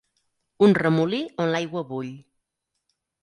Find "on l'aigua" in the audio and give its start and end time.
1.45-1.85